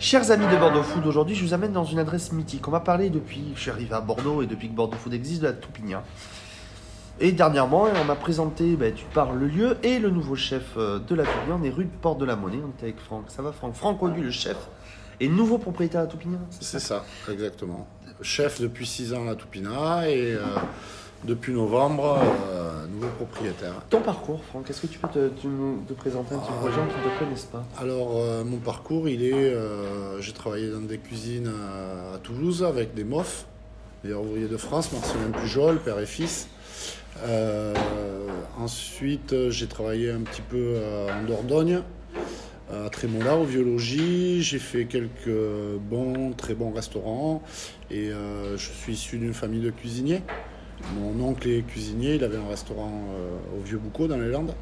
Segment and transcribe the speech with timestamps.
[0.00, 2.66] Chers amis de Bordeaux Food, aujourd'hui je vous amène dans une adresse mythique.
[2.66, 5.42] On m'a parlé depuis, je suis arrivé à Bordeaux et depuis que Bordeaux Food existe,
[5.42, 6.02] de la Toupigna.
[7.20, 10.98] Et dernièrement, on m'a présenté, ben, tu parles, le lieu et le nouveau chef euh,
[11.00, 11.58] de la Toupigna.
[11.60, 13.24] On est rue de Porte de la Monnaie, on est avec Franck.
[13.28, 13.74] Ça va Franck?
[13.74, 14.56] Franck Augu, le chef,
[15.20, 17.86] et nouveau propriétaire à Toupigna C'est ça, exactement.
[18.22, 20.46] Chef depuis 6 ans à la Toupina et euh,
[21.24, 22.59] depuis novembre, euh,
[22.90, 23.74] nouveau propriétaire.
[23.88, 26.96] Ton parcours, Franck, est-ce que tu peux te, présenter un petit peu les gens qui
[27.08, 27.64] ne te connaissent pas?
[27.80, 29.32] Alors, euh, mon parcours, il est.
[29.32, 33.46] euh, J'ai travaillé dans des cuisines à, à Toulouse avec des MOF,
[34.04, 36.48] meilleurs ouvriers de France, Marcelin Pujol, père et fils.
[37.24, 37.74] Euh,
[38.58, 40.76] ensuite, j'ai travaillé un petit peu
[41.12, 41.82] en Dordogne,
[42.72, 44.42] à Trémola, au Viologie.
[44.42, 47.42] J'ai fait quelques bons, très bons restaurants.
[47.90, 50.22] Et je suis issu d'une famille de cuisiniers.
[50.94, 54.54] Mon oncle est cuisinier, il avait un restaurant euh, au Vieux Boucau dans les Landes.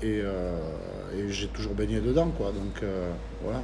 [0.00, 0.56] Et, euh,
[1.12, 2.46] et j'ai toujours baigné dedans, quoi.
[2.46, 3.10] Donc euh,
[3.42, 3.60] voilà.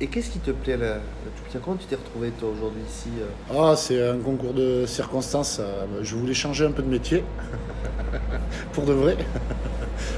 [0.00, 2.80] Et qu'est-ce qui te plaît à la, la Toupigna Comment tu t'es retrouvé toi aujourd'hui
[2.88, 3.10] ici
[3.54, 5.60] Ah, c'est un concours de circonstances.
[6.02, 7.22] Je voulais changer un peu de métier.
[8.72, 9.16] Pour de vrai.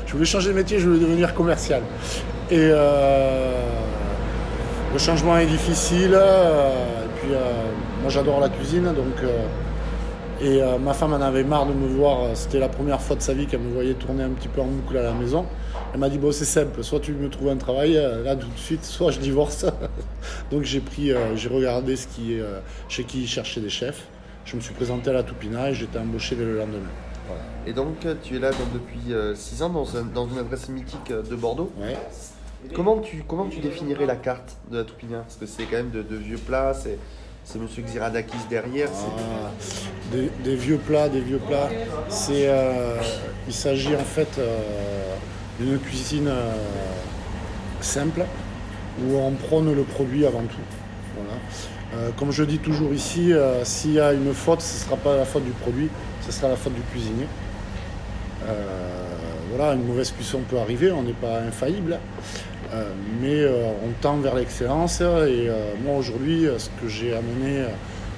[0.06, 1.82] Je voulais changer de métier, je voulais devenir commercial.
[2.50, 2.68] Et
[4.92, 6.14] le changement est difficile.
[6.14, 7.30] et puis,
[8.00, 8.84] moi, j'adore la cuisine.
[8.84, 9.16] Donc,
[10.42, 12.36] et euh, ma femme en avait marre de me voir.
[12.36, 14.66] C'était la première fois de sa vie qu'elle me voyait tourner un petit peu en
[14.66, 15.46] boucle à la maison.
[15.94, 16.82] Elle m'a dit Bon, c'est simple.
[16.82, 19.64] Soit tu me trouves un travail, euh, là, tout de suite, soit je divorce.
[20.50, 24.06] Donc, j'ai pris, euh, j'ai regardé ce qui, euh, chez qui ils cherchaient des chefs.
[24.44, 26.78] Je me suis présenté à la Toupina et j'étais embauché dès le lendemain.
[27.28, 27.42] Voilà.
[27.66, 30.68] Et donc euh, tu es là donc, depuis 6 ans dans, un- dans une adresse
[30.68, 31.70] mythique euh, de Bordeaux.
[31.80, 31.96] Ouais.
[32.74, 35.90] Comment tu, comment tu définirais la carte de la Toupigna Parce que c'est quand même
[35.90, 36.98] de, de vieux plats, c'est,
[37.44, 38.88] c'est Monsieur Xiradakis derrière.
[38.92, 39.50] Ah,
[40.44, 41.70] des, vieux plats, des vieux plats.
[42.08, 42.96] C'est, euh,
[43.48, 45.14] il s'agit en fait euh,
[45.58, 46.52] d'une cuisine euh,
[47.80, 48.24] simple
[49.04, 50.56] où on prône le produit avant tout.
[51.16, 52.10] Voilà.
[52.16, 53.32] Comme je dis toujours ici,
[53.64, 55.90] s'il y a une faute, ce ne sera pas la faute du produit,
[56.22, 57.26] ce sera la faute du cuisinier.
[59.50, 61.98] Voilà, une mauvaise cuisson peut arriver, on n'est pas infaillible,
[63.20, 65.00] mais euh, on tend vers l'excellence.
[65.00, 67.68] Et euh, moi aujourd'hui, euh, ce que j'ai amené euh,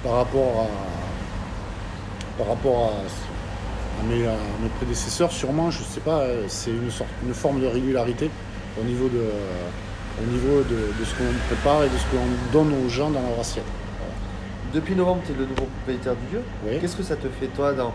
[0.03, 6.19] par rapport à, par rapport à, à mes, à mes prédécesseurs, sûrement, je sais pas,
[6.21, 8.29] euh, c'est une sorte, une forme de régularité
[8.79, 9.23] au niveau de,
[10.21, 13.21] au niveau de, de ce qu'on prépare et de ce qu'on donne aux gens dans
[13.21, 13.65] leur assiette.
[14.73, 16.41] Depuis novembre, tu es le nouveau propriétaire du lieu.
[16.65, 16.77] Oui.
[16.81, 17.93] Qu'est-ce que ça te fait toi dans,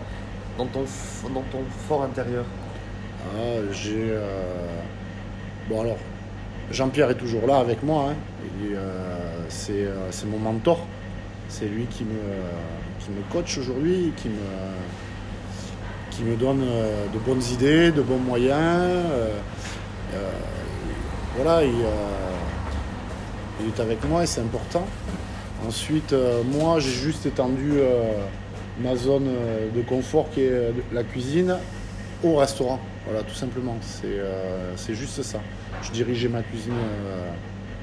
[0.57, 0.85] dans, ton,
[1.33, 2.45] dans ton fort intérieur?
[3.35, 4.07] Ah, j'ai.
[4.09, 4.43] euh,
[5.69, 5.97] Bon, alors,
[6.71, 8.09] Jean-Pierre est toujours là avec moi.
[8.11, 8.15] hein.
[8.73, 10.85] Euh, c'est, euh, c'est mon mentor.
[11.49, 14.29] C'est lui qui me, me coach aujourd'hui, qui
[16.23, 18.55] me, donne euh, de bonnes idées, de bons moyens.
[18.59, 19.29] euh,
[20.13, 20.29] euh,
[21.35, 21.87] voilà, il, euh,
[23.61, 24.85] il est avec moi et c'est important.
[25.67, 28.13] Ensuite, euh, moi, j'ai juste étendu euh,
[28.79, 31.57] ma zone euh, de confort qui est euh, la cuisine
[32.23, 32.79] au restaurant.
[33.05, 33.77] Voilà, tout simplement.
[33.81, 35.39] C'est euh, juste ça.
[35.81, 37.31] Je dirigeais ma cuisine, euh,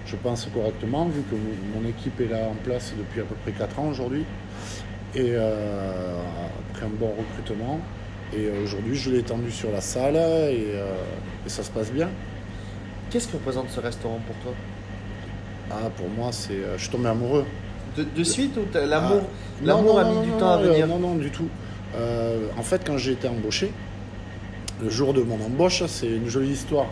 [0.06, 1.34] je pense, correctement, vu que
[1.78, 4.24] mon, équipe est là en place depuis à peu près 4 ans aujourd'hui.
[5.14, 6.16] Et euh,
[6.70, 7.80] après un bon recrutement.
[8.32, 10.74] Et euh, aujourd'hui, je l'ai étendu sur la salle et,
[11.46, 12.10] et ça se passe bien.
[13.10, 14.52] Qu'est-ce que représente ce restaurant pour toi?
[15.70, 17.44] Ah, pour moi, c'est, je suis tombé amoureux.
[17.96, 20.58] de, de suite ou l'amour, Ah, l'amour non, a mis non, du non, temps à
[20.58, 20.86] venir?
[20.86, 21.48] Non, non, du tout.
[22.56, 23.72] En fait, quand j'ai été embauché,
[24.82, 26.86] le jour de mon embauche, c'est une jolie histoire.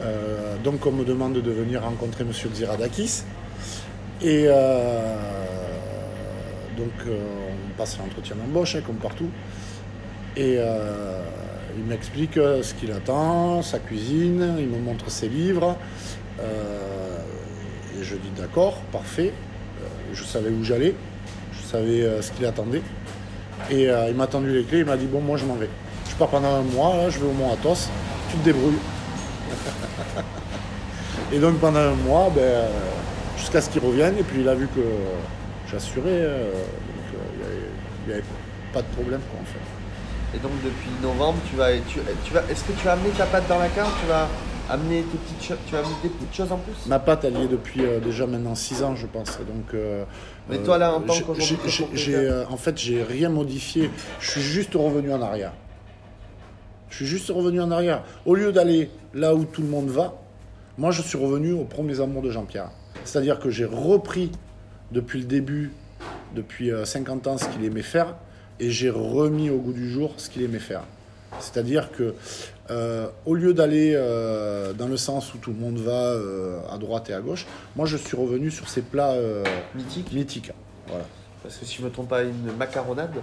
[0.00, 3.22] Euh, donc, on me demande de venir rencontrer Monsieur Xiradakis.
[4.22, 5.16] Et euh,
[6.76, 7.18] donc, euh,
[7.50, 9.28] on passe l'entretien d'embauche, hein, comme partout.
[10.36, 10.56] Et
[11.76, 15.76] il m'explique ce qu'il attend, sa cuisine, il me montre ses livres.
[16.40, 19.34] Et je dis d'accord, parfait.
[20.14, 20.94] Je savais où j'allais,
[21.52, 22.80] je savais ce qu'il attendait.
[23.70, 25.68] Et il m'a tendu les clés, il m'a dit bon moi je m'en vais.
[26.12, 27.88] Je pars pendant un mois, là, je vais au Mont Athos,
[28.30, 28.78] tu te débrouilles.
[31.32, 32.68] et donc pendant un mois, ben,
[33.38, 34.82] jusqu'à ce qu'il revienne, et puis il a vu que
[35.70, 37.60] j'assurais, euh, donc euh,
[38.04, 38.24] il n'y avait,
[38.74, 40.36] pas de problème quoi en fait.
[40.36, 43.24] Et donc depuis novembre, tu vas, tu, tu vas, est-ce que tu vas amener ta
[43.24, 43.92] pâte dans la carte?
[44.02, 44.28] Tu vas
[44.68, 46.86] amener tes petites tu vas amener des petites choses en plus?
[46.86, 49.38] Ma pâte, elle y est depuis euh, déjà maintenant 6 ans, je pense.
[49.38, 50.04] Donc, euh,
[50.50, 52.16] Mais toi, là, en tant qu'aujourd'hui
[52.50, 53.90] En fait, j'ai rien modifié.
[54.20, 55.52] Je suis juste revenu en arrière.
[56.92, 58.04] Je suis juste revenu en arrière.
[58.26, 60.20] Au lieu d'aller là où tout le monde va,
[60.76, 62.70] moi, je suis revenu aux premiers amours de Jean-Pierre.
[63.04, 64.30] C'est-à-dire que j'ai repris
[64.90, 65.72] depuis le début,
[66.34, 68.14] depuis euh, 50 ans, ce qu'il aimait faire,
[68.60, 70.82] et j'ai remis au goût du jour ce qu'il aimait faire.
[71.40, 72.14] C'est-à-dire que
[72.70, 76.76] euh, au lieu d'aller euh, dans le sens où tout le monde va euh, à
[76.76, 79.42] droite et à gauche, moi je suis revenu sur ces plats euh,
[79.74, 80.52] Mythique mythiques.
[80.88, 81.04] Voilà.
[81.42, 83.14] Parce que si je me trompe pas, une macaronade,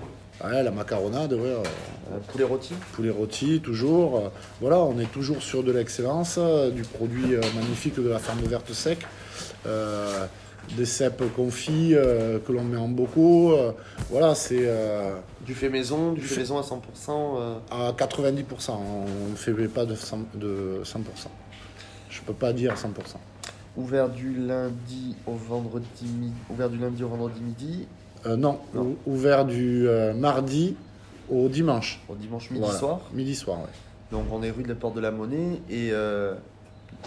[0.44, 1.64] Ouais, la macaronade, ouais, euh,
[2.14, 2.74] euh, poulet rôti.
[2.94, 4.32] poulet rôti, toujours.
[4.62, 8.72] Voilà, on est toujours sur de l'excellence, euh, du produit magnifique de la ferme verte
[8.72, 9.00] sec.
[9.66, 10.26] Euh,
[10.78, 13.54] des cèpes confits euh, que l'on met en bocaux.
[13.54, 13.72] euh,
[14.12, 15.16] voilà, c'est euh,
[15.46, 17.38] Du fait maison, du fait fait- maison à 100%.
[17.40, 18.72] euh, à 90%.
[18.72, 20.18] On ne fait pas de 100%.
[20.36, 21.30] de 100%.
[22.10, 23.18] Je peux pas dire 100%.
[23.78, 26.34] ouvert du lundi au vendredi midi.
[26.50, 27.88] Ouvert du lundi au vendredi midi,
[28.26, 28.82] Euh, non, Non.
[29.06, 30.76] ou- ouvert du euh, mardi
[31.30, 32.02] au dimanche.
[32.10, 32.80] au dimanche midi Voilà.
[32.80, 33.00] soir.
[33.14, 33.66] Midi soir, ouais.
[34.12, 36.34] Donc on est rue de la Porte de la Monnaie et euh,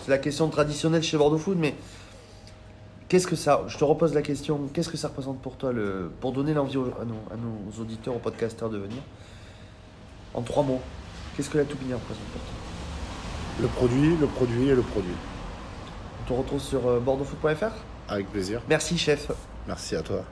[0.02, 1.74] c'est la question traditionnelle chez Bordeaux Food, mais
[3.08, 4.68] qu'est-ce que ça Je te repose la question.
[4.72, 8.14] Qu'est-ce que ça représente pour toi le pour donner l'envie à nos, à nos auditeurs,
[8.16, 9.02] aux podcasteurs de venir
[10.34, 10.80] En trois mots,
[11.36, 12.52] qu'est-ce que la Toupinière représente pour toi?
[13.60, 15.12] Le produit, le produit et le produit.
[16.24, 17.72] On te retrouve sur bordeauxfood.fr.
[18.08, 18.62] Avec plaisir.
[18.68, 19.30] Merci chef.
[19.66, 20.24] Merci à toi.